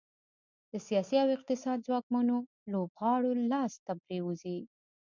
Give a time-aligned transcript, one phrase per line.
[0.71, 2.37] د سیاست او اقتصاد ځواکمنو
[2.71, 4.59] لوبغاړو لاس ته پرېوځي.